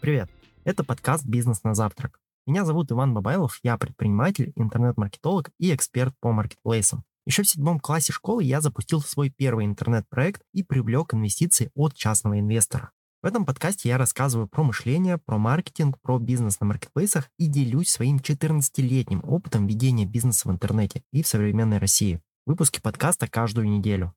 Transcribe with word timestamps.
Привет! 0.00 0.30
Это 0.64 0.82
подкаст 0.82 1.26
«Бизнес 1.26 1.62
на 1.62 1.74
завтрак». 1.74 2.20
Меня 2.46 2.64
зовут 2.64 2.90
Иван 2.90 3.12
Бабайлов, 3.12 3.60
я 3.62 3.76
предприниматель, 3.76 4.50
интернет-маркетолог 4.56 5.50
и 5.58 5.74
эксперт 5.74 6.14
по 6.20 6.32
маркетплейсам. 6.32 7.04
Еще 7.26 7.42
в 7.42 7.48
седьмом 7.48 7.78
классе 7.78 8.10
школы 8.10 8.42
я 8.42 8.62
запустил 8.62 9.02
свой 9.02 9.28
первый 9.28 9.66
интернет-проект 9.66 10.40
и 10.54 10.62
привлек 10.62 11.12
инвестиции 11.12 11.70
от 11.74 11.94
частного 11.94 12.40
инвестора. 12.40 12.92
В 13.22 13.26
этом 13.26 13.44
подкасте 13.44 13.90
я 13.90 13.98
рассказываю 13.98 14.48
про 14.48 14.62
мышление, 14.62 15.18
про 15.18 15.36
маркетинг, 15.36 15.98
про 16.00 16.18
бизнес 16.18 16.60
на 16.60 16.66
маркетплейсах 16.66 17.28
и 17.38 17.46
делюсь 17.46 17.90
своим 17.90 18.16
14-летним 18.16 19.22
опытом 19.22 19.66
ведения 19.66 20.06
бизнеса 20.06 20.48
в 20.48 20.50
интернете 20.50 21.02
и 21.12 21.22
в 21.22 21.26
современной 21.26 21.76
России. 21.76 22.22
Выпуски 22.46 22.80
подкаста 22.80 23.28
каждую 23.28 23.68
неделю. 23.68 24.14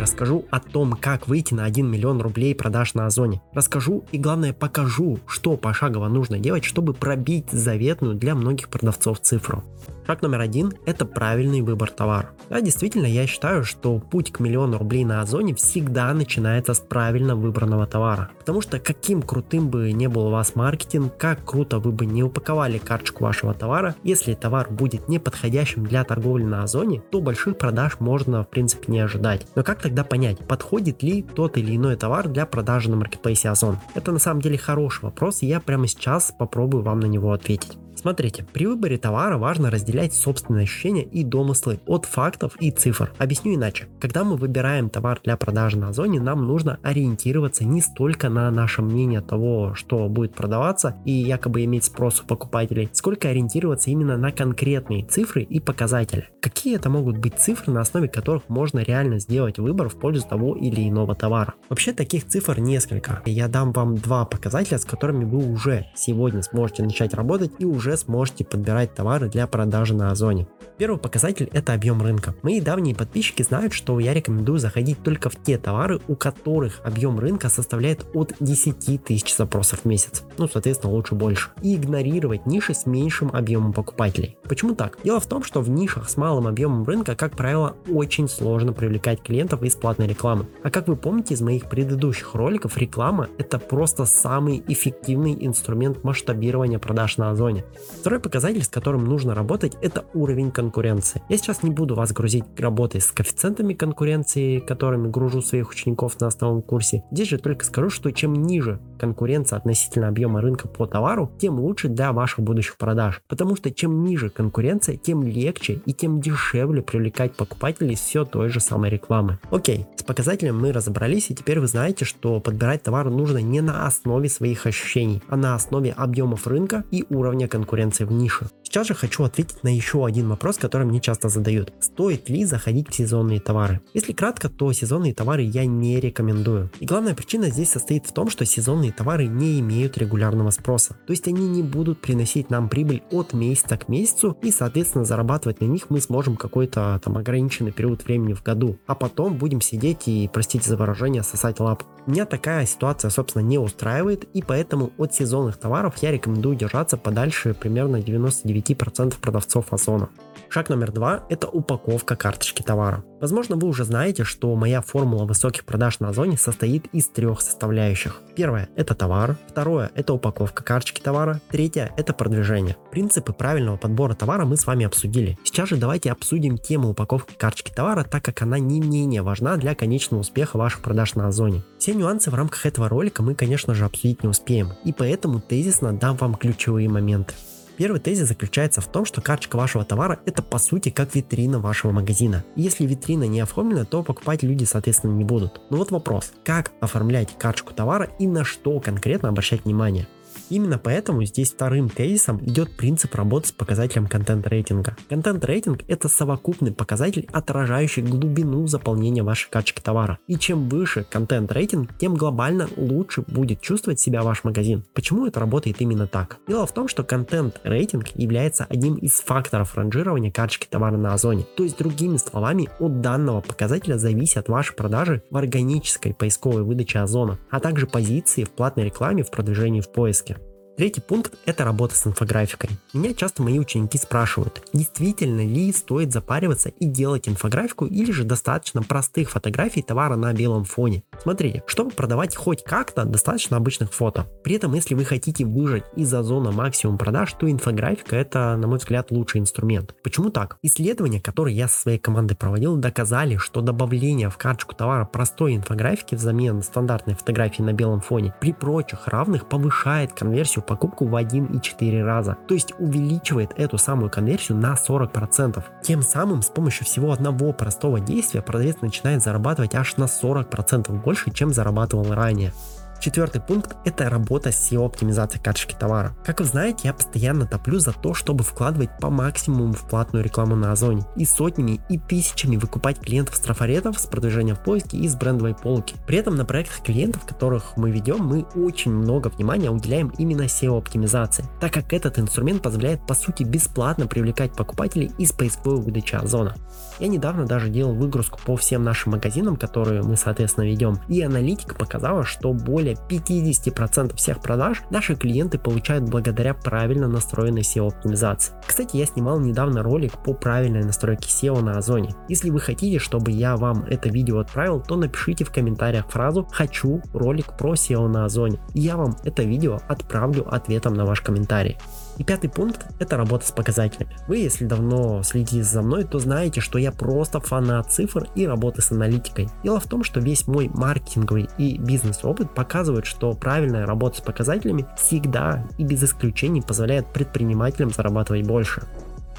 Расскажу 0.00 0.46
о 0.50 0.60
том, 0.60 0.94
как 0.94 1.28
выйти 1.28 1.52
на 1.52 1.64
1 1.64 1.86
миллион 1.86 2.22
рублей 2.22 2.54
продаж 2.54 2.94
на 2.94 3.04
Озоне. 3.04 3.42
Расскажу 3.52 4.02
и 4.12 4.18
главное 4.18 4.54
покажу, 4.54 5.18
что 5.26 5.58
пошагово 5.58 6.08
нужно 6.08 6.38
делать, 6.38 6.64
чтобы 6.64 6.94
пробить 6.94 7.50
заветную 7.50 8.14
для 8.14 8.34
многих 8.34 8.70
продавцов 8.70 9.20
цифру. 9.20 9.62
Шаг 10.06 10.22
номер 10.22 10.40
один– 10.40 10.72
это 10.86 11.04
правильный 11.06 11.60
выбор 11.60 11.90
товара. 11.90 12.30
Да, 12.48 12.60
действительно, 12.60 13.06
я 13.06 13.26
считаю, 13.26 13.64
что 13.64 13.98
путь 13.98 14.32
к 14.32 14.40
миллиону 14.40 14.78
рублей 14.78 15.04
на 15.04 15.20
Озоне 15.20 15.54
всегда 15.54 16.12
начинается 16.12 16.74
с 16.74 16.80
правильно 16.80 17.36
выбранного 17.36 17.86
товара. 17.86 18.30
Потому 18.38 18.60
что 18.60 18.80
каким 18.80 19.22
крутым 19.22 19.68
бы 19.68 19.92
не 19.92 20.08
был 20.08 20.26
у 20.26 20.30
вас 20.30 20.56
маркетинг, 20.56 21.16
как 21.16 21.44
круто 21.44 21.78
вы 21.78 21.92
бы 21.92 22.06
не 22.06 22.22
упаковали 22.24 22.78
карточку 22.78 23.24
вашего 23.24 23.54
товара, 23.54 23.94
если 24.02 24.34
товар 24.34 24.68
будет 24.70 25.08
не 25.08 25.18
подходящим 25.18 25.86
для 25.86 26.02
торговли 26.04 26.44
на 26.44 26.64
Озоне, 26.64 27.02
то 27.10 27.20
больших 27.20 27.58
продаж 27.58 28.00
можно 28.00 28.42
в 28.42 28.48
принципе 28.48 28.90
не 28.90 29.00
ожидать. 29.00 29.46
Но 29.54 29.62
как 29.62 29.80
тогда 29.80 30.02
понять, 30.02 30.38
подходит 30.38 31.02
ли 31.02 31.22
тот 31.22 31.56
или 31.56 31.76
иной 31.76 31.96
товар 31.96 32.28
для 32.28 32.46
продажи 32.46 32.90
на 32.90 32.96
маркетплейсе 32.96 33.50
Озон? 33.50 33.78
Это 33.94 34.12
на 34.12 34.18
самом 34.18 34.40
деле 34.40 34.58
хороший 34.58 35.04
вопрос, 35.04 35.42
и 35.42 35.46
я 35.46 35.60
прямо 35.60 35.86
сейчас 35.86 36.34
попробую 36.36 36.82
вам 36.82 37.00
на 37.00 37.06
него 37.06 37.32
ответить. 37.32 37.79
Смотрите, 38.00 38.46
при 38.50 38.64
выборе 38.64 38.96
товара 38.96 39.36
важно 39.36 39.70
разделять 39.70 40.14
собственные 40.14 40.62
ощущения 40.62 41.02
и 41.02 41.22
домыслы 41.22 41.80
от 41.84 42.06
фактов 42.06 42.56
и 42.58 42.70
цифр. 42.70 43.12
Объясню 43.18 43.56
иначе. 43.56 43.88
Когда 44.00 44.24
мы 44.24 44.36
выбираем 44.36 44.88
товар 44.88 45.20
для 45.22 45.36
продажи 45.36 45.76
на 45.76 45.90
Озоне, 45.90 46.18
нам 46.18 46.46
нужно 46.46 46.78
ориентироваться 46.82 47.66
не 47.66 47.82
столько 47.82 48.30
на 48.30 48.50
наше 48.50 48.80
мнение 48.80 49.20
того, 49.20 49.74
что 49.74 50.08
будет 50.08 50.34
продаваться 50.34 50.96
и 51.04 51.12
якобы 51.12 51.62
иметь 51.64 51.84
спрос 51.84 52.22
у 52.22 52.26
покупателей, 52.26 52.88
сколько 52.94 53.28
ориентироваться 53.28 53.90
именно 53.90 54.16
на 54.16 54.32
конкретные 54.32 55.04
цифры 55.04 55.42
и 55.42 55.60
показатели. 55.60 56.30
Какие 56.40 56.76
это 56.76 56.88
могут 56.88 57.18
быть 57.18 57.38
цифры, 57.38 57.70
на 57.70 57.82
основе 57.82 58.08
которых 58.08 58.48
можно 58.48 58.78
реально 58.78 59.18
сделать 59.18 59.58
выбор 59.58 59.90
в 59.90 60.00
пользу 60.00 60.26
того 60.26 60.56
или 60.56 60.88
иного 60.88 61.14
товара? 61.14 61.52
Вообще 61.68 61.92
таких 61.92 62.26
цифр 62.26 62.60
несколько. 62.60 63.20
Я 63.26 63.48
дам 63.48 63.72
вам 63.72 63.96
два 63.98 64.24
показателя, 64.24 64.78
с 64.78 64.86
которыми 64.86 65.24
вы 65.24 65.52
уже 65.52 65.88
сегодня 65.94 66.40
сможете 66.40 66.82
начать 66.82 67.12
работать 67.12 67.52
и 67.58 67.66
уже 67.66 67.89
уже 67.90 67.96
сможете 67.96 68.44
подбирать 68.44 68.94
товары 68.94 69.28
для 69.28 69.46
продажи 69.46 69.94
на 69.94 70.10
Озоне. 70.12 70.46
Первый 70.80 70.96
показатель 70.96 71.46
это 71.52 71.74
объем 71.74 72.00
рынка. 72.00 72.34
Мои 72.40 72.58
давние 72.58 72.94
подписчики 72.94 73.42
знают, 73.42 73.74
что 73.74 74.00
я 74.00 74.14
рекомендую 74.14 74.58
заходить 74.58 75.02
только 75.02 75.28
в 75.28 75.36
те 75.36 75.58
товары, 75.58 76.00
у 76.08 76.16
которых 76.16 76.80
объем 76.84 77.18
рынка 77.18 77.50
составляет 77.50 78.06
от 78.14 78.32
10 78.40 79.04
тысяч 79.04 79.36
запросов 79.36 79.80
в 79.80 79.84
месяц. 79.84 80.22
Ну, 80.38 80.48
соответственно, 80.48 80.94
лучше 80.94 81.14
больше. 81.14 81.50
И 81.60 81.76
игнорировать 81.76 82.46
ниши 82.46 82.72
с 82.72 82.86
меньшим 82.86 83.28
объемом 83.28 83.74
покупателей. 83.74 84.38
Почему 84.44 84.74
так? 84.74 84.96
Дело 85.04 85.20
в 85.20 85.26
том, 85.26 85.44
что 85.44 85.60
в 85.60 85.68
нишах 85.68 86.08
с 86.08 86.16
малым 86.16 86.46
объемом 86.46 86.84
рынка, 86.84 87.14
как 87.14 87.36
правило, 87.36 87.76
очень 87.86 88.26
сложно 88.26 88.72
привлекать 88.72 89.22
клиентов 89.22 89.62
из 89.62 89.76
платной 89.76 90.08
рекламы. 90.08 90.46
А 90.62 90.70
как 90.70 90.88
вы 90.88 90.96
помните 90.96 91.34
из 91.34 91.42
моих 91.42 91.68
предыдущих 91.68 92.34
роликов, 92.34 92.78
реклама 92.78 93.28
это 93.36 93.58
просто 93.58 94.06
самый 94.06 94.64
эффективный 94.66 95.36
инструмент 95.44 96.02
масштабирования 96.04 96.78
продаж 96.78 97.18
на 97.18 97.32
Озоне. 97.32 97.66
Второй 98.00 98.18
показатель, 98.18 98.64
с 98.64 98.68
которым 98.68 99.04
нужно 99.04 99.34
работать, 99.34 99.76
это 99.82 100.06
уровень 100.14 100.50
конкуренции 100.50 100.69
конкуренции. 100.70 101.20
Я 101.28 101.36
сейчас 101.36 101.64
не 101.64 101.70
буду 101.70 101.96
вас 101.96 102.12
грузить 102.12 102.44
работой 102.56 103.00
с 103.00 103.10
коэффициентами 103.10 103.74
конкуренции, 103.74 104.60
которыми 104.60 105.10
гружу 105.10 105.42
своих 105.42 105.70
учеников 105.70 106.20
на 106.20 106.28
основном 106.28 106.62
курсе. 106.62 107.02
Здесь 107.10 107.28
же 107.28 107.38
только 107.38 107.64
скажу, 107.64 107.90
что 107.90 108.12
чем 108.12 108.34
ниже 108.34 108.80
конкуренция 109.00 109.56
относительно 109.56 110.08
объема 110.08 110.42
рынка 110.42 110.68
по 110.68 110.86
товару, 110.86 111.32
тем 111.38 111.58
лучше 111.58 111.88
для 111.88 112.12
ваших 112.12 112.40
будущих 112.40 112.76
продаж. 112.76 113.22
Потому 113.28 113.56
что 113.56 113.70
чем 113.70 114.04
ниже 114.04 114.28
конкуренция, 114.28 114.96
тем 114.96 115.22
легче 115.22 115.80
и 115.86 115.94
тем 115.94 116.20
дешевле 116.20 116.82
привлекать 116.82 117.34
покупателей 117.34 117.96
все 117.96 118.24
той 118.24 118.50
же 118.50 118.60
самой 118.60 118.90
рекламы. 118.90 119.38
Окей, 119.50 119.86
с 119.96 120.02
показателем 120.02 120.60
мы 120.60 120.72
разобрались, 120.72 121.30
и 121.30 121.34
теперь 121.34 121.60
вы 121.60 121.66
знаете, 121.66 122.04
что 122.04 122.40
подбирать 122.40 122.82
товар 122.82 123.10
нужно 123.10 123.38
не 123.38 123.62
на 123.62 123.86
основе 123.86 124.28
своих 124.28 124.66
ощущений, 124.66 125.22
а 125.28 125.36
на 125.36 125.54
основе 125.54 125.92
объемов 125.92 126.46
рынка 126.46 126.84
и 126.90 127.04
уровня 127.08 127.48
конкуренции 127.48 128.04
в 128.04 128.12
нише. 128.12 128.46
Сейчас 128.62 128.86
же 128.86 128.94
хочу 128.94 129.24
ответить 129.24 129.64
на 129.64 129.74
еще 129.74 130.06
один 130.06 130.28
вопрос, 130.28 130.56
который 130.56 130.86
мне 130.86 131.00
часто 131.00 131.28
задают. 131.28 131.72
Стоит 131.80 132.28
ли 132.28 132.44
заходить 132.44 132.88
в 132.88 132.94
сезонные 132.94 133.40
товары? 133.40 133.80
Если 133.94 134.12
кратко, 134.12 134.48
то 134.48 134.72
сезонные 134.72 135.12
товары 135.12 135.42
я 135.42 135.66
не 135.66 135.98
рекомендую. 135.98 136.70
И 136.78 136.86
главная 136.86 137.14
причина 137.14 137.50
здесь 137.50 137.70
состоит 137.70 138.06
в 138.06 138.12
том, 138.12 138.30
что 138.30 138.44
сезонные 138.44 138.89
товары 138.92 139.26
не 139.26 139.60
имеют 139.60 139.98
регулярного 139.98 140.50
спроса. 140.50 140.96
То 141.06 141.12
есть 141.12 141.26
они 141.28 141.48
не 141.48 141.62
будут 141.62 142.00
приносить 142.00 142.50
нам 142.50 142.68
прибыль 142.68 143.02
от 143.10 143.32
месяца 143.32 143.76
к 143.76 143.88
месяцу 143.88 144.36
и, 144.42 144.50
соответственно, 144.50 145.04
зарабатывать 145.04 145.60
на 145.60 145.66
них 145.66 145.90
мы 145.90 146.00
сможем 146.00 146.36
какой-то 146.36 147.00
там 147.04 147.16
ограниченный 147.16 147.72
период 147.72 148.04
времени 148.04 148.34
в 148.34 148.42
году. 148.42 148.78
А 148.86 148.94
потом 148.94 149.36
будем 149.36 149.60
сидеть 149.60 150.08
и, 150.08 150.28
простите 150.32 150.68
за 150.68 150.76
выражение, 150.76 151.22
сосать 151.22 151.60
лап. 151.60 151.84
Меня 152.06 152.26
такая 152.26 152.66
ситуация, 152.66 153.10
собственно, 153.10 153.42
не 153.42 153.58
устраивает, 153.58 154.24
и 154.32 154.42
поэтому 154.42 154.90
от 154.96 155.14
сезонных 155.14 155.58
товаров 155.58 155.96
я 155.98 156.10
рекомендую 156.10 156.56
держаться 156.56 156.96
подальше 156.96 157.54
примерно 157.54 157.96
99% 157.96 159.18
продавцов 159.20 159.72
Озона. 159.72 160.08
Шаг 160.48 160.68
номер 160.68 160.92
два– 160.92 161.24
это 161.28 161.48
упаковка 161.48 162.16
карточки 162.16 162.62
товара. 162.62 163.04
Возможно, 163.20 163.56
вы 163.56 163.68
уже 163.68 163.84
знаете, 163.84 164.24
что 164.24 164.54
моя 164.56 164.80
формула 164.80 165.24
высоких 165.24 165.64
продаж 165.64 166.00
на 166.00 166.08
Озоне 166.08 166.38
состоит 166.38 166.86
из 166.92 167.08
трех 167.08 167.42
составляющих. 167.42 168.20
Первое– 168.34 168.68
это 168.76 168.94
товар, 168.94 169.36
второе– 169.48 169.90
это 169.94 170.14
упаковка 170.14 170.64
карточки 170.64 171.00
товара, 171.00 171.40
третье– 171.50 171.92
это 171.96 172.14
продвижение. 172.14 172.76
Принципы 172.90 173.32
правильного 173.32 173.76
подбора 173.76 174.14
товара 174.14 174.46
мы 174.46 174.56
с 174.56 174.66
вами 174.66 174.86
обсудили. 174.86 175.38
Сейчас 175.44 175.68
же 175.68 175.76
давайте 175.76 176.10
обсудим 176.10 176.56
тему 176.56 176.90
упаковки 176.90 177.34
карточки 177.34 177.72
товара, 177.72 178.04
так 178.04 178.24
как 178.24 178.40
она 178.42 178.58
не 178.58 178.80
менее 178.80 179.22
важна 179.22 179.56
для 179.56 179.74
конечного 179.74 180.20
успеха 180.22 180.56
ваших 180.56 180.80
продаж 180.80 181.14
на 181.14 181.28
Озоне. 181.28 181.62
Все 181.78 181.94
нюансы 181.94 182.30
в 182.30 182.34
рамках 182.34 182.64
этого 182.64 182.88
ролика 182.88 183.22
мы, 183.22 183.34
конечно 183.34 183.74
же, 183.74 183.84
обсудить 183.84 184.22
не 184.22 184.28
успеем, 184.28 184.72
и 184.84 184.92
поэтому 184.92 185.40
тезисно 185.40 185.92
дам 185.92 186.16
вам 186.16 186.34
ключевые 186.34 186.88
моменты. 186.88 187.34
Первый 187.80 187.98
тезис 187.98 188.28
заключается 188.28 188.82
в 188.82 188.88
том, 188.88 189.06
что 189.06 189.22
карточка 189.22 189.56
вашего 189.56 189.86
товара 189.86 190.20
это 190.26 190.42
по 190.42 190.58
сути 190.58 190.90
как 190.90 191.14
витрина 191.14 191.60
вашего 191.60 191.92
магазина. 191.92 192.44
Если 192.54 192.84
витрина 192.84 193.24
не 193.24 193.40
оформлена, 193.40 193.86
то 193.86 194.02
покупать 194.02 194.42
люди 194.42 194.64
соответственно 194.64 195.12
не 195.12 195.24
будут. 195.24 195.62
Но 195.70 195.78
вот 195.78 195.90
вопрос, 195.90 196.34
как 196.44 196.72
оформлять 196.82 197.38
карточку 197.38 197.72
товара 197.72 198.10
и 198.18 198.26
на 198.26 198.44
что 198.44 198.78
конкретно 198.80 199.30
обращать 199.30 199.64
внимание? 199.64 200.06
Именно 200.50 200.78
поэтому 200.78 201.24
здесь 201.24 201.52
вторым 201.52 201.88
тезисом 201.88 202.44
идет 202.44 202.76
принцип 202.76 203.14
работы 203.14 203.48
с 203.48 203.52
показателем 203.52 204.08
контент-рейтинга. 204.08 204.96
Контент-рейтинг– 205.08 205.82
это 205.88 206.08
совокупный 206.08 206.72
показатель, 206.72 207.28
отражающий 207.32 208.02
глубину 208.02 208.66
заполнения 208.66 209.22
вашей 209.22 209.48
карточки 209.48 209.80
товара. 209.80 210.18
И 210.26 210.36
чем 210.36 210.68
выше 210.68 211.06
контент-рейтинг, 211.08 211.96
тем 211.98 212.16
глобально 212.16 212.68
лучше 212.76 213.22
будет 213.22 213.60
чувствовать 213.60 214.00
себя 214.00 214.22
ваш 214.22 214.42
магазин. 214.42 214.84
Почему 214.92 215.26
это 215.26 215.38
работает 215.38 215.80
именно 215.80 216.08
так? 216.08 216.38
Дело 216.48 216.66
в 216.66 216.74
том, 216.74 216.88
что 216.88 217.04
контент-рейтинг 217.04 218.08
является 218.16 218.64
одним 218.64 218.96
из 218.96 219.20
факторов 219.20 219.76
ранжирования 219.76 220.32
карточки 220.32 220.66
товара 220.68 220.96
на 220.96 221.14
Озоне. 221.14 221.46
То 221.56 221.62
есть, 221.62 221.78
другими 221.78 222.16
словами, 222.16 222.68
от 222.80 223.00
данного 223.00 223.40
показателя 223.40 223.98
зависят 223.98 224.48
ваши 224.48 224.74
продажи 224.74 225.22
в 225.30 225.36
органической 225.36 226.12
поисковой 226.12 226.64
выдаче 226.64 226.98
Озона, 226.98 227.38
а 227.50 227.60
также 227.60 227.86
позиции 227.86 228.42
в 228.42 228.50
платной 228.50 228.86
рекламе 228.86 229.22
в 229.22 229.30
продвижении 229.30 229.80
в 229.80 229.92
поиске. 229.92 230.38
Третий 230.76 231.00
пункт– 231.00 231.34
это 231.44 231.64
работа 231.64 231.94
с 231.94 232.06
инфографикой. 232.06 232.70
Меня 232.94 233.12
часто 233.12 233.42
мои 233.42 233.58
ученики 233.58 233.98
спрашивают, 233.98 234.62
действительно 234.72 235.40
ли 235.40 235.72
стоит 235.72 236.12
запариваться 236.12 236.70
и 236.70 236.86
делать 236.86 237.28
инфографику 237.28 237.84
или 237.86 238.10
же 238.12 238.24
достаточно 238.24 238.82
простых 238.82 239.30
фотографий 239.30 239.82
товара 239.82 240.16
на 240.16 240.32
белом 240.32 240.64
фоне. 240.64 241.02
Смотрите, 241.22 241.62
чтобы 241.66 241.90
продавать 241.90 242.34
хоть 242.34 242.64
как-то, 242.64 243.04
достаточно 243.04 243.58
обычных 243.58 243.92
фото. 243.92 244.26
При 244.42 244.54
этом, 244.56 244.72
если 244.74 244.94
вы 244.94 245.04
хотите 245.04 245.44
выжать 245.44 245.84
из 245.94 246.12
озона 246.14 246.50
максимум 246.50 246.96
продаж, 246.96 247.32
то 247.34 247.50
инфографика– 247.50 248.16
это, 248.16 248.56
на 248.56 248.66
мой 248.66 248.78
взгляд, 248.78 249.10
лучший 249.10 249.40
инструмент. 249.40 249.94
Почему 250.02 250.30
так? 250.30 250.56
Исследования, 250.62 251.20
которые 251.20 251.54
я 251.56 251.68
со 251.68 251.82
своей 251.82 251.98
командой 251.98 252.36
проводил, 252.36 252.76
доказали, 252.76 253.36
что 253.36 253.60
добавление 253.60 254.30
в 254.30 254.38
карточку 254.38 254.74
товара 254.74 255.04
простой 255.04 255.56
инфографики 255.56 256.14
взамен 256.14 256.62
стандартной 256.62 257.14
фотографии 257.14 257.62
на 257.62 257.74
белом 257.74 258.00
фоне 258.00 258.34
при 258.40 258.54
прочих 258.54 259.06
равных 259.06 259.46
повышает 259.46 260.14
конверсию 260.14 260.64
покупку 260.64 261.06
в 261.06 261.14
1,4 261.14 262.02
раза. 262.02 262.38
То 262.48 262.54
есть 262.54 262.72
увеличивает 262.78 263.52
эту 263.56 263.76
самую 263.76 264.10
конверсию 264.10 264.56
на 264.56 264.74
40%. 264.74 265.62
Тем 265.82 266.00
самым 266.00 266.40
с 266.40 266.48
помощью 266.48 266.86
всего 266.86 267.12
одного 267.12 267.52
простого 267.52 268.00
действия 268.00 268.40
продавец 268.40 268.80
начинает 268.80 269.22
зарабатывать 269.22 269.74
аж 269.74 269.96
на 269.98 270.04
40% 270.04 270.90
больше 271.09 271.09
больше, 271.10 271.32
чем 271.32 271.52
зарабатывал 271.52 272.14
ранее. 272.14 272.52
Четвертый 273.00 273.40
пункт– 273.40 273.76
это 273.86 274.10
работа 274.10 274.52
с 274.52 274.70
SEO-оптимизацией 274.70 275.42
карточки 275.42 275.74
товара. 275.74 276.14
Как 276.22 276.40
вы 276.40 276.44
знаете, 276.44 276.80
я 276.84 276.92
постоянно 276.92 277.46
топлю 277.46 277.78
за 277.78 277.92
то, 277.92 278.12
чтобы 278.12 278.44
вкладывать 278.44 278.90
по 279.00 279.08
максимуму 279.08 279.72
в 279.72 279.88
платную 279.88 280.22
рекламу 280.22 280.54
на 280.54 280.72
Озоне 280.72 281.06
и 281.16 281.24
сотнями 281.24 281.80
и 281.88 281.96
тысячами 281.96 282.56
выкупать 282.56 283.00
клиентов 283.00 283.36
с 283.36 283.40
трафаретов, 283.40 283.98
с 283.98 284.04
продвижением 284.04 284.56
в 284.56 284.62
поиске 284.62 284.98
и 284.98 285.08
с 285.08 285.14
брендовой 285.14 285.54
полки. 285.54 285.96
При 286.06 286.18
этом 286.18 286.36
на 286.36 286.44
проектах 286.44 286.82
клиентов, 286.82 287.24
которых 287.24 287.78
мы 287.78 287.90
ведем, 287.90 288.18
мы 288.18 288.42
очень 288.54 288.92
много 288.92 289.28
внимания 289.28 289.70
уделяем 289.70 290.12
именно 290.18 290.42
SEO-оптимизации, 290.42 291.46
так 291.58 291.72
как 291.72 291.94
этот 291.94 292.18
инструмент 292.18 292.60
позволяет 292.60 293.06
по 293.06 293.14
сути 293.14 293.44
бесплатно 293.44 294.08
привлекать 294.08 294.52
покупателей 294.52 295.10
из 295.16 295.32
поисковой 295.32 295.80
выдачи 295.80 296.16
Озона. 296.16 296.54
Я 296.98 297.08
недавно 297.08 297.46
даже 297.46 297.70
делал 297.70 297.94
выгрузку 297.94 298.38
по 298.44 298.56
всем 298.56 298.84
нашим 298.84 299.12
магазинам, 299.12 299.56
которые 299.56 300.02
мы 300.02 300.18
соответственно 300.18 300.66
ведем, 300.66 300.98
и 301.08 301.22
аналитика 301.22 301.74
показала, 301.74 302.26
что 302.26 302.52
более 302.52 302.89
более 302.90 303.22
50% 303.22 304.16
всех 304.16 304.40
продаж 304.40 304.82
наши 304.90 305.14
клиенты 305.16 305.58
получают 305.58 306.04
благодаря 306.08 306.54
правильно 306.54 307.08
настроенной 307.08 307.62
SEO 307.62 307.88
оптимизации. 307.88 308.54
Кстати, 308.66 308.96
я 308.96 309.06
снимал 309.06 309.40
недавно 309.40 309.82
ролик 309.82 310.22
по 310.22 310.34
правильной 310.34 310.82
настройке 310.82 311.28
SEO 311.28 311.60
на 311.60 311.78
Озоне. 311.78 312.14
Если 312.28 312.50
вы 312.50 312.60
хотите, 312.60 312.98
чтобы 312.98 313.30
я 313.30 313.56
вам 313.56 313.84
это 313.84 314.08
видео 314.08 314.38
отправил, 314.38 314.80
то 314.80 314.96
напишите 314.96 315.44
в 315.44 315.50
комментариях 315.50 316.08
фразу 316.08 316.46
«Хочу 316.50 317.02
ролик 317.12 317.56
про 317.56 317.74
SEO 317.74 318.08
на 318.08 318.24
Озоне». 318.24 318.58
И 318.74 318.80
я 318.80 318.96
вам 318.96 319.16
это 319.24 319.42
видео 319.42 319.80
отправлю 319.88 320.46
ответом 320.52 320.94
на 320.94 321.04
ваш 321.04 321.20
комментарий. 321.20 321.76
И 322.20 322.22
пятый 322.22 322.50
пункт– 322.50 322.84
это 322.98 323.16
работа 323.16 323.46
с 323.46 323.50
показателями. 323.50 324.14
Вы, 324.28 324.36
если 324.36 324.66
давно 324.66 325.22
следите 325.22 325.62
за 325.62 325.80
мной, 325.80 326.04
то 326.04 326.18
знаете, 326.18 326.60
что 326.60 326.78
я 326.78 326.92
просто 326.92 327.40
фанат 327.40 327.90
цифр 327.90 328.28
и 328.34 328.46
работы 328.46 328.82
с 328.82 328.92
аналитикой. 328.92 329.48
Дело 329.64 329.80
в 329.80 329.86
том, 329.86 330.04
что 330.04 330.20
весь 330.20 330.46
мой 330.46 330.68
маркетинговый 330.68 331.48
и 331.56 331.78
бизнес-опыт 331.78 332.54
показывает, 332.54 333.06
что 333.06 333.32
правильная 333.32 333.86
работа 333.86 334.18
с 334.18 334.20
показателями 334.20 334.86
всегда 334.98 335.66
и 335.78 335.84
без 335.84 336.04
исключений 336.04 336.60
позволяет 336.60 337.10
предпринимателям 337.10 337.88
зарабатывать 337.88 338.46
больше. 338.46 338.82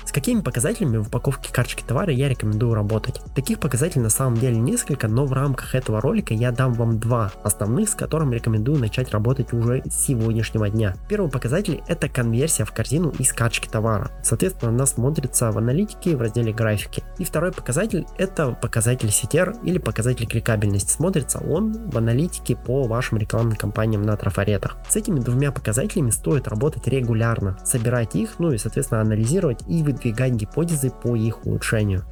С 0.06 0.12
какими 0.12 0.42
показателями 0.42 0.98
в 0.98 1.08
упаковке 1.08 1.54
карточки 1.54 1.84
товара 1.84 2.12
я 2.12 2.30
рекомендую 2.30 2.74
работать? 2.74 3.22
Таких 3.36 3.60
показателей 3.60 4.02
на 4.02 4.10
самом 4.10 4.38
деле 4.38 4.58
несколько, 4.58 5.08
но 5.08 5.26
в 5.26 5.34
рамках 5.34 5.76
этого 5.76 6.02
ролика 6.02 6.34
я 6.34 6.52
дам 6.52 6.74
вам 6.74 7.00
два 7.00 7.32
основных, 7.44 7.90
с 7.90 7.96
которыми 7.96 8.36
рекомендую 8.36 8.80
начать 8.80 9.12
работать 9.12 9.54
уже 9.54 9.84
с 9.86 10.06
сегодняшнего 10.06 10.70
дня. 10.70 10.96
Первый 11.08 11.30
показатель 11.30 11.82
это 11.88 12.10
конверсия 12.10 12.66
в 12.66 12.72
корзину 12.72 13.14
из 13.20 13.32
карточки 13.34 13.68
товара. 13.68 14.12
Соответственно, 14.24 14.72
она 14.72 14.86
смотрится 14.86 15.52
в 15.52 15.58
аналитике 15.58 16.16
в 16.16 16.22
разделе 16.22 16.54
графики. 16.54 17.04
И 17.18 17.24
второй 17.24 17.52
показатель 17.52 18.06
это 18.18 18.52
показатель 18.52 19.10
CTR 19.10 19.60
или 19.64 19.78
показатель 19.78 20.28
кликабельности. 20.28 20.92
Смотрится 20.92 21.40
он 21.40 21.90
в 21.90 21.98
аналитике 21.98 22.56
по 22.56 22.84
вашим 22.84 23.18
рекламным 23.18 23.56
кампаниям 23.56 24.02
на 24.02 24.18
трафаретах. 24.18 24.78
С 24.90 24.96
этими 24.96 25.20
двумя 25.20 25.52
показателями 25.52 26.10
стоит 26.10 26.48
работать 26.48 26.88
регулярно, 26.88 27.58
собирать 27.64 28.16
их, 28.16 28.40
ну 28.40 28.52
и 28.52 28.58
соответственно 28.58 29.02
анализировать 29.02 29.62
и 29.68 29.84
выдвигать 29.92 30.34
гипотезы 30.34 30.90
по 30.90 31.16
их 31.16 31.46
улучшению. 31.46 32.04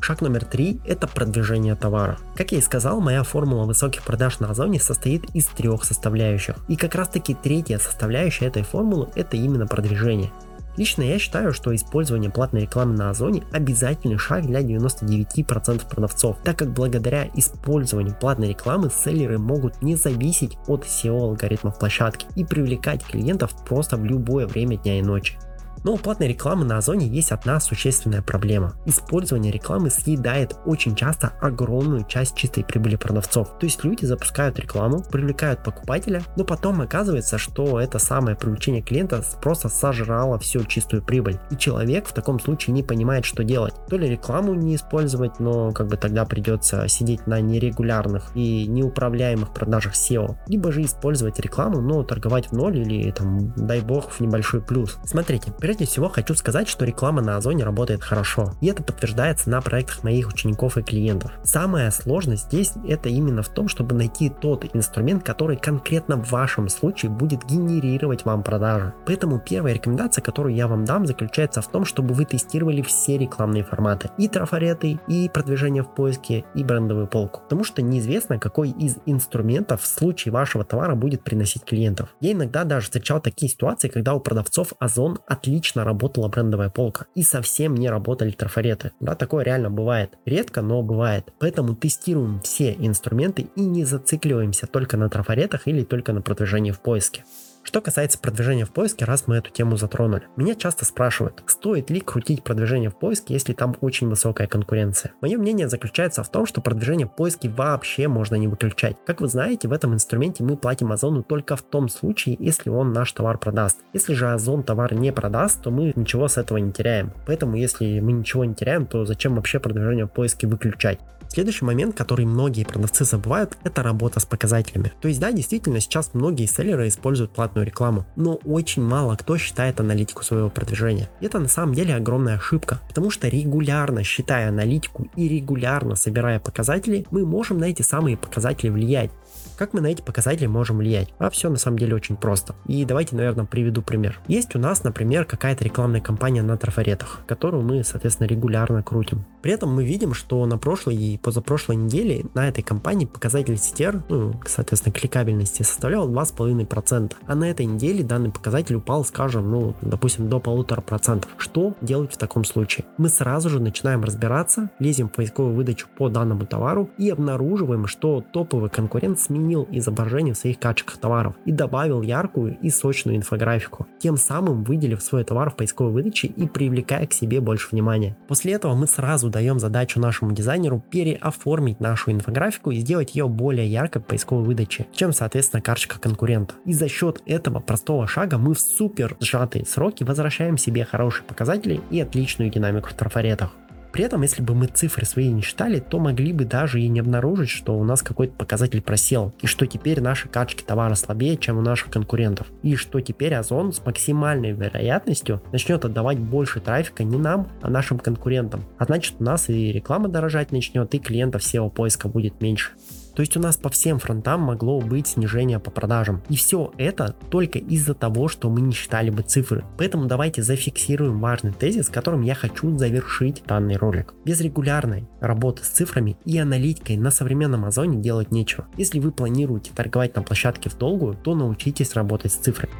Шаг 0.00 0.20
номер 0.20 0.44
три– 0.44 0.80
это 0.86 1.06
продвижение 1.06 1.74
товара. 1.74 2.18
Как 2.36 2.52
я 2.52 2.58
и 2.58 2.62
сказал, 2.62 3.00
моя 3.00 3.22
формула 3.22 3.64
высоких 3.64 4.02
продаж 4.02 4.40
на 4.40 4.50
Озоне 4.50 4.78
состоит 4.78 5.24
из 5.34 5.46
трех 5.46 5.84
составляющих. 5.84 6.56
И 6.68 6.76
как 6.76 6.94
раз 6.94 7.08
таки 7.08 7.34
третья 7.34 7.78
составляющая 7.78 8.46
этой 8.46 8.62
формулы– 8.62 9.08
это 9.14 9.36
именно 9.36 9.66
продвижение. 9.66 10.30
Лично 10.76 11.02
я 11.02 11.18
считаю, 11.18 11.54
что 11.54 11.74
использование 11.74 12.30
платной 12.30 12.62
рекламы 12.62 12.94
на 12.94 13.08
Озоне 13.08 13.42
обязательный 13.50 14.18
шаг 14.18 14.46
для 14.46 14.60
99% 14.60 15.88
продавцов, 15.88 16.36
так 16.44 16.58
как 16.58 16.72
благодаря 16.72 17.30
использованию 17.34 18.14
платной 18.14 18.50
рекламы 18.50 18.90
селлеры 18.90 19.38
могут 19.38 19.80
не 19.80 19.96
зависеть 19.96 20.58
от 20.66 20.84
SEO 20.84 21.18
алгоритмов 21.18 21.78
площадки 21.78 22.26
и 22.36 22.44
привлекать 22.44 23.02
клиентов 23.02 23.52
просто 23.66 23.96
в 23.96 24.04
любое 24.04 24.46
время 24.46 24.76
дня 24.76 24.98
и 24.98 25.02
ночи. 25.02 25.38
Но 25.86 25.92
у 25.92 25.98
платной 25.98 26.26
рекламы 26.26 26.64
на 26.64 26.78
Озоне 26.78 27.06
есть 27.06 27.30
одна 27.30 27.60
существенная 27.60 28.20
проблема. 28.20 28.74
Использование 28.86 29.52
рекламы 29.52 29.88
съедает 29.88 30.56
очень 30.64 30.96
часто 30.96 31.34
огромную 31.40 32.04
часть 32.06 32.34
чистой 32.34 32.64
прибыли 32.64 32.96
продавцов. 32.96 33.56
То 33.60 33.66
есть 33.66 33.84
люди 33.84 34.04
запускают 34.04 34.58
рекламу, 34.58 35.04
привлекают 35.04 35.62
покупателя, 35.62 36.22
но 36.36 36.42
потом 36.42 36.80
оказывается, 36.80 37.38
что 37.38 37.78
это 37.78 38.00
самое 38.00 38.36
привлечение 38.36 38.82
клиента 38.82 39.22
просто 39.40 39.68
сожрало 39.68 40.40
всю 40.40 40.64
чистую 40.64 41.04
прибыль. 41.04 41.38
И 41.52 41.56
человек 41.56 42.08
в 42.08 42.12
таком 42.12 42.40
случае 42.40 42.74
не 42.74 42.82
понимает, 42.82 43.24
что 43.24 43.44
делать. 43.44 43.74
То 43.88 43.96
ли 43.96 44.08
рекламу 44.08 44.54
не 44.54 44.74
использовать, 44.74 45.38
но 45.38 45.70
как 45.70 45.86
бы 45.86 45.96
тогда 45.96 46.24
придется 46.24 46.88
сидеть 46.88 47.28
на 47.28 47.40
нерегулярных 47.40 48.32
и 48.34 48.66
неуправляемых 48.66 49.54
продажах 49.54 49.92
SEO, 49.94 50.34
либо 50.48 50.72
же 50.72 50.82
использовать 50.82 51.38
рекламу, 51.38 51.80
но 51.80 52.02
торговать 52.02 52.48
в 52.48 52.54
ноль 52.54 52.76
или 52.80 53.08
там, 53.12 53.52
дай 53.54 53.80
бог, 53.82 54.10
в 54.10 54.18
небольшой 54.18 54.60
плюс. 54.60 54.98
Смотрите, 55.04 55.52
Прежде 55.75 55.75
всего 55.84 56.08
хочу 56.08 56.34
сказать, 56.34 56.68
что 56.68 56.84
реклама 56.84 57.20
на 57.20 57.36
Озоне 57.36 57.64
работает 57.64 58.02
хорошо, 58.02 58.52
и 58.60 58.68
это 58.68 58.82
подтверждается 58.82 59.50
на 59.50 59.60
проектах 59.60 60.04
моих 60.04 60.28
учеников 60.28 60.78
и 60.78 60.82
клиентов. 60.82 61.32
Самая 61.44 61.90
сложность 61.90 62.46
здесь 62.46 62.72
это 62.86 63.08
именно 63.08 63.42
в 63.42 63.48
том, 63.48 63.68
чтобы 63.68 63.94
найти 63.94 64.30
тот 64.30 64.64
инструмент, 64.74 65.24
который 65.24 65.56
конкретно 65.56 66.16
в 66.16 66.30
вашем 66.30 66.68
случае 66.68 67.10
будет 67.10 67.44
генерировать 67.44 68.24
вам 68.24 68.42
продажи. 68.42 68.94
Поэтому 69.04 69.40
первая 69.40 69.74
рекомендация, 69.74 70.22
которую 70.22 70.54
я 70.54 70.68
вам 70.68 70.84
дам, 70.84 71.06
заключается 71.06 71.60
в 71.60 71.68
том, 71.68 71.84
чтобы 71.84 72.14
вы 72.14 72.24
тестировали 72.24 72.82
все 72.82 73.18
рекламные 73.18 73.64
форматы. 73.64 74.10
И 74.18 74.28
трафареты, 74.28 75.00
и 75.08 75.28
продвижение 75.28 75.82
в 75.82 75.94
поиске, 75.94 76.44
и 76.54 76.64
брендовую 76.64 77.08
полку. 77.08 77.40
Потому 77.42 77.64
что 77.64 77.82
неизвестно, 77.82 78.38
какой 78.38 78.70
из 78.70 78.96
инструментов 79.04 79.82
в 79.82 79.86
случае 79.86 80.32
вашего 80.32 80.64
товара 80.64 80.94
будет 80.94 81.22
приносить 81.24 81.64
клиентов. 81.64 82.14
Я 82.20 82.32
иногда 82.32 82.64
даже 82.64 82.86
встречал 82.86 83.20
такие 83.20 83.50
ситуации, 83.50 83.88
когда 83.88 84.14
у 84.14 84.20
продавцов 84.20 84.72
Озон 84.78 85.18
отлично 85.26 85.55
отлично 85.56 85.84
работала 85.84 86.28
брендовая 86.28 86.68
полка 86.68 87.06
и 87.14 87.22
совсем 87.22 87.74
не 87.74 87.88
работали 87.88 88.30
трафареты. 88.30 88.92
Да, 89.00 89.14
такое 89.14 89.42
реально 89.42 89.70
бывает. 89.70 90.18
Редко, 90.26 90.60
но 90.60 90.82
бывает. 90.82 91.32
Поэтому 91.38 91.74
тестируем 91.74 92.40
все 92.40 92.76
инструменты 92.78 93.46
и 93.56 93.62
не 93.62 93.84
зацикливаемся 93.84 94.66
только 94.66 94.98
на 94.98 95.08
трафаретах 95.08 95.66
или 95.66 95.82
только 95.82 96.12
на 96.12 96.20
продвижении 96.20 96.72
в 96.72 96.80
поиске. 96.80 97.24
Что 97.66 97.80
касается 97.80 98.20
продвижения 98.20 98.64
в 98.64 98.70
поиске, 98.70 99.04
раз 99.04 99.24
мы 99.26 99.38
эту 99.38 99.50
тему 99.50 99.76
затронули. 99.76 100.22
Меня 100.36 100.54
часто 100.54 100.84
спрашивают, 100.84 101.42
стоит 101.46 101.90
ли 101.90 101.98
крутить 101.98 102.44
продвижение 102.44 102.90
в 102.90 102.96
поиске, 102.96 103.34
если 103.34 103.54
там 103.54 103.76
очень 103.80 104.08
высокая 104.08 104.46
конкуренция. 104.46 105.10
Мое 105.20 105.36
мнение 105.36 105.68
заключается 105.68 106.22
в 106.22 106.28
том, 106.28 106.46
что 106.46 106.60
продвижение 106.60 107.08
в 107.08 107.16
поиске 107.16 107.48
вообще 107.48 108.06
можно 108.06 108.36
не 108.36 108.46
выключать. 108.46 108.96
Как 109.04 109.20
вы 109.20 109.26
знаете, 109.26 109.66
в 109.66 109.72
этом 109.72 109.94
инструменте 109.94 110.44
мы 110.44 110.56
платим 110.56 110.92
Озону 110.92 111.24
только 111.24 111.56
в 111.56 111.62
том 111.62 111.88
случае, 111.88 112.36
если 112.38 112.70
он 112.70 112.92
наш 112.92 113.10
товар 113.10 113.36
продаст. 113.36 113.80
Если 113.92 114.14
же 114.14 114.30
Озон 114.30 114.62
товар 114.62 114.94
не 114.94 115.12
продаст, 115.12 115.60
то 115.60 115.72
мы 115.72 115.92
ничего 115.96 116.28
с 116.28 116.36
этого 116.36 116.58
не 116.58 116.70
теряем. 116.70 117.10
Поэтому 117.26 117.56
если 117.56 117.98
мы 117.98 118.12
ничего 118.12 118.44
не 118.44 118.54
теряем, 118.54 118.86
то 118.86 119.04
зачем 119.04 119.34
вообще 119.34 119.58
продвижение 119.58 120.04
в 120.06 120.12
поиске 120.12 120.46
выключать? 120.46 121.00
Следующий 121.28 121.64
момент, 121.64 121.96
который 121.96 122.24
многие 122.24 122.64
продавцы 122.64 123.04
забывают, 123.04 123.56
это 123.64 123.82
работа 123.82 124.20
с 124.20 124.24
показателями. 124.24 124.92
То 125.00 125.08
есть 125.08 125.20
да, 125.20 125.32
действительно, 125.32 125.80
сейчас 125.80 126.10
многие 126.14 126.46
селлеры 126.46 126.88
используют 126.88 127.32
платную 127.32 127.66
рекламу, 127.66 128.06
но 128.16 128.34
очень 128.44 128.82
мало 128.82 129.16
кто 129.16 129.36
считает 129.36 129.80
аналитику 129.80 130.24
своего 130.24 130.50
продвижения. 130.50 131.08
И 131.20 131.26
это 131.26 131.38
на 131.38 131.48
самом 131.48 131.74
деле 131.74 131.94
огромная 131.94 132.36
ошибка, 132.36 132.80
потому 132.88 133.10
что 133.10 133.28
регулярно 133.28 134.02
считая 134.02 134.48
аналитику 134.48 135.08
и 135.16 135.28
регулярно 135.28 135.96
собирая 135.96 136.40
показатели, 136.40 137.06
мы 137.10 137.26
можем 137.26 137.58
на 137.58 137.64
эти 137.64 137.82
самые 137.82 138.16
показатели 138.16 138.70
влиять. 138.70 139.10
Как 139.56 139.72
мы 139.72 139.80
на 139.80 139.86
эти 139.86 140.02
показатели 140.02 140.46
можем 140.46 140.78
влиять? 140.78 141.08
А 141.18 141.30
все 141.30 141.48
на 141.48 141.56
самом 141.56 141.78
деле 141.78 141.94
очень 141.94 142.16
просто. 142.16 142.54
И 142.66 142.84
давайте, 142.84 143.16
наверное, 143.16 143.46
приведу 143.46 143.82
пример. 143.82 144.20
Есть 144.28 144.54
у 144.54 144.58
нас, 144.58 144.84
например, 144.84 145.24
какая-то 145.24 145.64
рекламная 145.64 146.00
кампания 146.00 146.42
на 146.42 146.56
трафаретах, 146.56 147.20
которую 147.26 147.62
мы, 147.62 147.82
соответственно, 147.82 148.26
регулярно 148.26 148.82
крутим. 148.82 149.24
При 149.42 149.52
этом 149.52 149.72
мы 149.72 149.84
видим, 149.84 150.12
что 150.12 150.44
на 150.44 150.58
прошлой 150.58 150.96
и 150.96 151.18
позапрошлой 151.18 151.76
неделе 151.76 152.24
на 152.34 152.48
этой 152.48 152.62
компании 152.62 153.06
показатель 153.06 153.54
CTR, 153.54 154.02
ну, 154.08 154.40
соответственно, 154.44 154.92
кликабельности 154.92 155.62
составлял 155.62 156.08
2,5%. 156.10 157.14
А 157.26 157.34
на 157.34 157.48
этой 157.48 157.64
неделе 157.64 158.02
данный 158.02 158.30
показатель 158.30 158.74
упал, 158.74 159.04
скажем, 159.04 159.50
ну, 159.50 159.74
допустим, 159.82 160.28
до 160.28 160.40
полутора 160.40 160.80
процентов. 160.80 161.30
Что 161.38 161.74
делать 161.80 162.12
в 162.12 162.18
таком 162.18 162.44
случае? 162.44 162.86
Мы 162.98 163.08
сразу 163.08 163.48
же 163.48 163.60
начинаем 163.60 164.02
разбираться, 164.02 164.70
лезем 164.80 165.08
в 165.08 165.12
поисковую 165.12 165.54
выдачу 165.54 165.86
по 165.96 166.08
данному 166.08 166.44
товару 166.44 166.90
и 166.98 167.08
обнаруживаем, 167.08 167.86
что 167.86 168.24
топовый 168.32 168.68
конкурент 168.68 169.20
сменил 169.26 169.68
изображение 169.70 170.34
в 170.34 170.38
своих 170.38 170.58
качках 170.58 170.96
товаров 170.98 171.34
и 171.44 171.52
добавил 171.52 172.02
яркую 172.02 172.56
и 172.60 172.70
сочную 172.70 173.16
инфографику, 173.16 173.86
тем 173.98 174.16
самым 174.16 174.64
выделив 174.64 175.02
свой 175.02 175.24
товар 175.24 175.50
в 175.50 175.56
поисковой 175.56 175.92
выдаче 175.92 176.28
и 176.28 176.46
привлекая 176.46 177.06
к 177.06 177.12
себе 177.12 177.40
больше 177.40 177.68
внимания. 177.72 178.16
После 178.28 178.52
этого 178.52 178.74
мы 178.74 178.86
сразу 178.86 179.28
даем 179.28 179.58
задачу 179.58 180.00
нашему 180.00 180.32
дизайнеру 180.32 180.82
переоформить 180.90 181.80
нашу 181.80 182.12
инфографику 182.12 182.70
и 182.70 182.78
сделать 182.78 183.14
ее 183.14 183.28
более 183.28 183.66
яркой 183.66 184.02
в 184.02 184.06
поисковой 184.06 184.44
выдаче, 184.44 184.86
чем 184.92 185.12
соответственно 185.12 185.62
карточка 185.62 185.98
конкурента. 185.98 186.54
И 186.64 186.72
за 186.72 186.88
счет 186.88 187.22
этого 187.26 187.60
простого 187.60 188.06
шага 188.06 188.38
мы 188.38 188.54
в 188.54 188.60
супер 188.60 189.16
сжатые 189.20 189.66
сроки 189.66 190.04
возвращаем 190.04 190.58
себе 190.58 190.84
хорошие 190.84 191.24
показатели 191.24 191.80
и 191.90 192.00
отличную 192.00 192.50
динамику 192.50 192.88
в 192.90 192.94
трафаретах. 192.94 193.50
При 193.96 194.04
этом, 194.04 194.20
если 194.20 194.42
бы 194.42 194.54
мы 194.54 194.66
цифры 194.66 195.06
свои 195.06 195.32
не 195.32 195.40
считали, 195.40 195.80
то 195.80 195.98
могли 195.98 196.34
бы 196.34 196.44
даже 196.44 196.82
и 196.82 196.86
не 196.86 197.00
обнаружить, 197.00 197.48
что 197.48 197.78
у 197.78 197.82
нас 197.82 198.02
какой-то 198.02 198.34
показатель 198.34 198.82
просел, 198.82 199.32
и 199.40 199.46
что 199.46 199.64
теперь 199.66 200.02
наши 200.02 200.28
качки 200.28 200.62
товара 200.62 200.94
слабее, 200.94 201.38
чем 201.38 201.56
у 201.56 201.62
наших 201.62 201.88
конкурентов, 201.88 202.46
и 202.62 202.76
что 202.76 203.00
теперь 203.00 203.34
Озон 203.34 203.72
с 203.72 203.82
максимальной 203.82 204.52
вероятностью 204.52 205.40
начнет 205.50 205.82
отдавать 205.86 206.18
больше 206.18 206.60
трафика 206.60 207.04
не 207.04 207.16
нам, 207.16 207.48
а 207.62 207.70
нашим 207.70 207.98
конкурентам. 207.98 208.66
А 208.76 208.84
значит 208.84 209.14
у 209.18 209.24
нас 209.24 209.48
и 209.48 209.72
реклама 209.72 210.08
дорожать 210.08 210.52
начнет, 210.52 210.94
и 210.94 210.98
клиентов 210.98 211.40
SEO 211.40 211.70
поиска 211.70 212.06
будет 212.06 212.42
меньше. 212.42 212.72
То 213.16 213.22
есть 213.22 213.34
у 213.36 213.40
нас 213.40 213.56
по 213.56 213.70
всем 213.70 213.98
фронтам 213.98 214.42
могло 214.42 214.78
быть 214.80 215.08
снижение 215.08 215.58
по 215.58 215.70
продажам. 215.70 216.22
И 216.28 216.36
все 216.36 216.70
это 216.76 217.16
только 217.30 217.58
из-за 217.58 217.94
того, 217.94 218.28
что 218.28 218.50
мы 218.50 218.60
не 218.60 218.72
считали 218.72 219.08
бы 219.08 219.22
цифры. 219.22 219.64
Поэтому 219.78 220.04
давайте 220.06 220.42
зафиксируем 220.42 221.18
важный 221.18 221.52
тезис, 221.52 221.88
которым 221.88 222.20
я 222.20 222.34
хочу 222.34 222.76
завершить 222.76 223.42
данный 223.46 223.76
ролик. 223.76 224.12
Без 224.26 224.40
регулярной 224.42 225.08
работы 225.20 225.64
с 225.64 225.68
цифрами 225.68 226.18
и 226.26 226.36
аналитикой 226.36 226.98
на 226.98 227.10
современном 227.10 227.64
Озоне 227.64 228.02
делать 228.02 228.30
нечего. 228.30 228.66
Если 228.76 228.98
вы 228.98 229.12
планируете 229.12 229.72
торговать 229.74 230.14
на 230.14 230.22
площадке 230.22 230.68
в 230.68 230.76
долгую, 230.76 231.14
то 231.14 231.34
научитесь 231.34 231.94
работать 231.94 232.32
с 232.32 232.36
цифрами. 232.36 232.74